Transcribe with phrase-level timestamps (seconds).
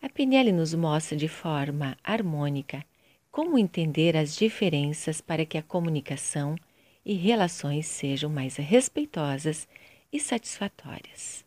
[0.00, 2.84] A PNL nos mostra de forma harmônica
[3.32, 6.56] como entender as diferenças para que a comunicação
[7.04, 9.66] e relações sejam mais respeitosas
[10.12, 11.44] e satisfatórias.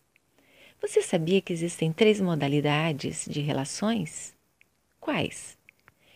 [0.81, 4.35] Você sabia que existem três modalidades de relações?
[4.99, 5.57] Quais?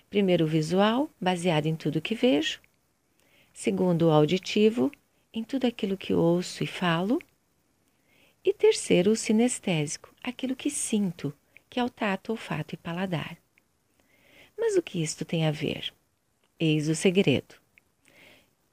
[0.09, 2.59] Primeiro, o visual, baseado em tudo que vejo.
[3.53, 4.91] Segundo, o auditivo,
[5.33, 7.17] em tudo aquilo que ouço e falo.
[8.43, 11.33] E terceiro, o sinestésico, aquilo que sinto,
[11.75, 13.37] que é o tato, olfato e paladar.
[14.57, 15.93] Mas o que isto tem a ver?
[16.57, 17.55] Eis o segredo.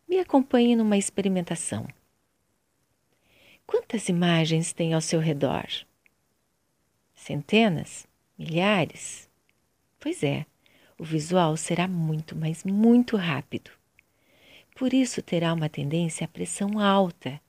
[0.08, 1.88] Me acompanhe numa experimentação.
[3.66, 5.66] Quantas imagens tem ao seu redor?
[7.12, 8.06] Centenas?
[8.38, 9.28] Milhares?
[9.98, 10.46] Pois é,
[10.96, 13.72] o visual será muito, mas muito rápido.
[14.76, 17.40] Por isso terá uma tendência à pressão alta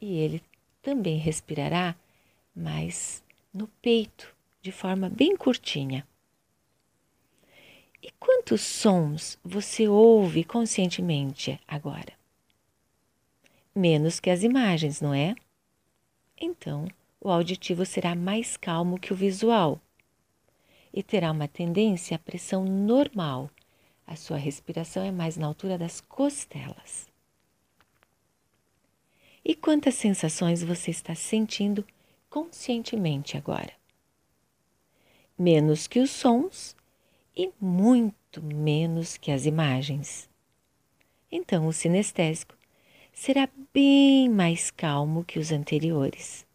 [0.00, 0.40] e ele
[0.80, 1.96] também respirará
[2.54, 4.33] mais no peito,
[4.64, 6.08] de forma bem curtinha.
[8.02, 12.14] E quantos sons você ouve conscientemente agora?
[13.74, 15.34] Menos que as imagens, não é?
[16.40, 16.88] Então,
[17.20, 19.78] o auditivo será mais calmo que o visual
[20.94, 23.50] e terá uma tendência à pressão normal.
[24.06, 27.06] A sua respiração é mais na altura das costelas.
[29.44, 31.86] E quantas sensações você está sentindo
[32.30, 33.83] conscientemente agora?
[35.38, 36.76] Menos que os sons
[37.36, 40.28] e muito menos que as imagens.
[41.30, 42.54] Então, o sinestésico
[43.12, 46.46] será bem mais calmo que os anteriores.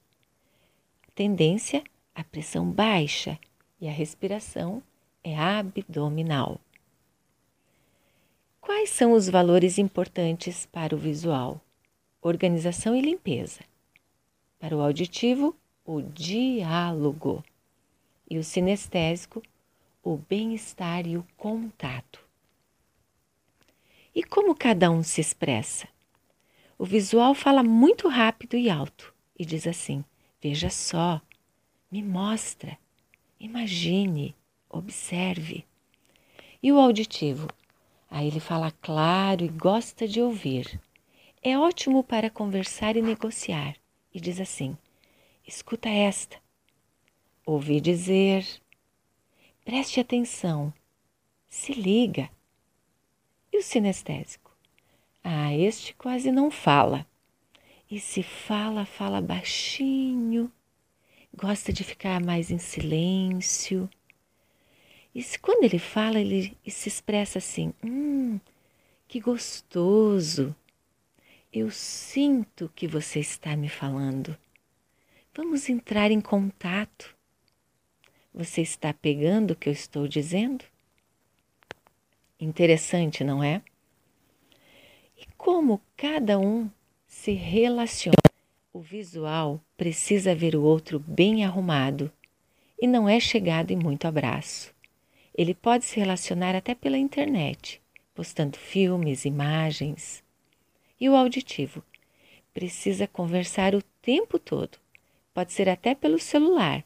[1.13, 1.83] Tendência
[2.15, 3.37] à pressão baixa
[3.81, 4.81] e a respiração
[5.23, 6.59] é abdominal.
[8.61, 11.59] Quais são os valores importantes para o visual?
[12.21, 13.61] Organização e limpeza.
[14.59, 17.43] Para o auditivo, o diálogo.
[18.29, 19.41] E o sinestésico,
[20.03, 22.23] o bem-estar e o contato.
[24.13, 25.87] E como cada um se expressa?
[26.77, 30.03] O visual fala muito rápido e alto e diz assim:
[30.41, 31.21] Veja só,
[31.91, 32.77] me mostra,
[33.39, 34.35] imagine,
[34.69, 35.65] observe.
[36.61, 37.47] E o auditivo?
[38.09, 40.79] Aí ele fala claro e gosta de ouvir.
[41.41, 43.75] É ótimo para conversar e negociar
[44.13, 44.77] e diz assim:
[45.47, 46.37] Escuta esta.
[47.51, 48.45] Ouvi dizer,
[49.65, 50.71] Preste atenção,
[51.47, 52.29] se liga.
[53.51, 54.55] E o sinestésico?
[55.23, 57.07] Ah, este quase não fala.
[57.89, 60.51] E se fala, fala baixinho,
[61.35, 63.89] gosta de ficar mais em silêncio.
[65.15, 68.39] E se, quando ele fala, ele se expressa assim: Hum,
[69.07, 70.55] que gostoso!
[71.51, 74.37] Eu sinto que você está me falando.
[75.33, 77.17] Vamos entrar em contato.
[78.33, 80.63] Você está pegando o que eu estou dizendo?
[82.39, 83.61] Interessante, não é?
[85.17, 86.69] E como cada um
[87.07, 88.15] se relaciona.
[88.71, 92.11] O visual precisa ver o outro bem arrumado
[92.79, 94.73] e não é chegado em muito abraço.
[95.35, 97.81] Ele pode se relacionar até pela internet,
[98.13, 100.23] postando filmes, imagens.
[100.99, 101.83] E o auditivo
[102.53, 104.77] precisa conversar o tempo todo.
[105.33, 106.85] Pode ser até pelo celular,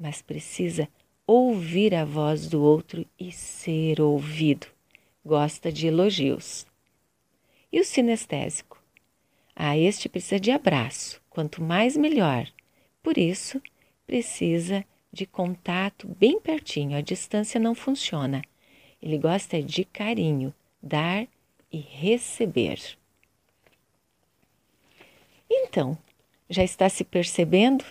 [0.00, 0.88] mas precisa
[1.26, 4.66] ouvir a voz do outro e ser ouvido.
[5.22, 6.66] Gosta de elogios.
[7.70, 8.82] E o sinestésico?
[9.54, 12.48] Ah, este precisa de abraço, quanto mais melhor.
[13.02, 13.60] Por isso,
[14.06, 18.42] precisa de contato bem pertinho, a distância não funciona.
[19.02, 21.26] Ele gosta de carinho, dar
[21.70, 22.80] e receber.
[25.48, 25.98] Então,
[26.48, 27.84] já está se percebendo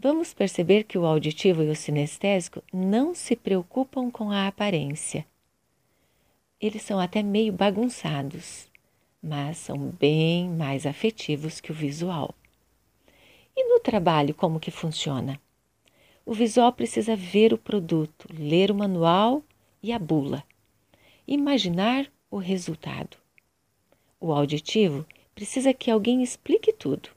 [0.00, 5.26] vamos perceber que o auditivo e o sinestésico não se preocupam com a aparência.
[6.60, 8.68] Eles são até meio bagunçados,
[9.20, 12.32] mas são bem mais afetivos que o visual.
[13.56, 15.40] E no trabalho, como que funciona?
[16.24, 19.42] O visual precisa ver o produto, ler o manual
[19.82, 20.44] e a bula,
[21.26, 23.16] imaginar o resultado.
[24.20, 27.08] O auditivo precisa que alguém explique tudo,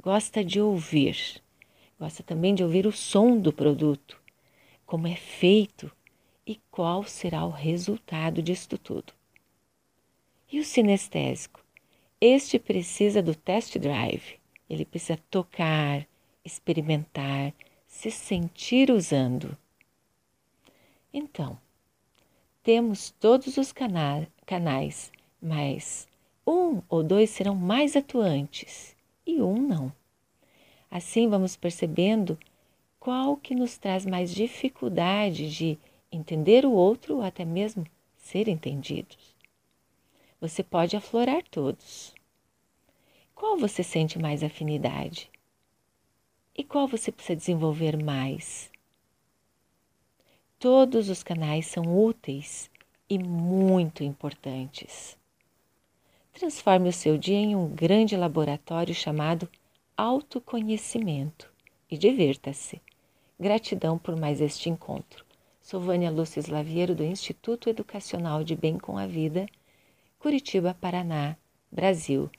[0.00, 1.43] gosta de ouvir
[1.98, 4.20] Gosta também de ouvir o som do produto,
[4.84, 5.90] como é feito
[6.46, 9.12] e qual será o resultado disto tudo.
[10.50, 11.64] E o sinestésico?
[12.20, 14.38] Este precisa do test drive.
[14.68, 16.06] Ele precisa tocar,
[16.44, 17.52] experimentar,
[17.86, 19.56] se sentir usando.
[21.12, 21.58] Então,
[22.62, 26.08] temos todos os cana canais, mas
[26.46, 28.96] um ou dois serão mais atuantes
[29.26, 29.92] e um não.
[30.94, 32.38] Assim vamos percebendo
[33.00, 35.76] qual que nos traz mais dificuldade de
[36.12, 37.84] entender o outro ou até mesmo
[38.16, 39.34] ser entendidos.
[40.40, 42.14] Você pode aflorar todos.
[43.34, 45.28] Qual você sente mais afinidade?
[46.56, 48.70] E qual você precisa desenvolver mais?
[50.60, 52.70] Todos os canais são úteis
[53.10, 55.18] e muito importantes.
[56.32, 59.50] Transforme o seu dia em um grande laboratório chamado
[59.96, 61.50] autoconhecimento
[61.88, 62.82] e divirta-se.
[63.38, 65.24] Gratidão por mais este encontro.
[65.60, 69.46] Sou Vânia Lúcia Slaviero do Instituto Educacional de Bem com a Vida,
[70.18, 71.36] Curitiba, Paraná,
[71.70, 72.30] Brasil